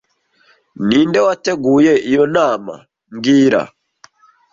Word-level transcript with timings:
Ninde 0.87 1.19
wateguye 1.27 1.93
iyo 2.09 2.23
nama 2.35 2.73
mbwira 3.13 3.61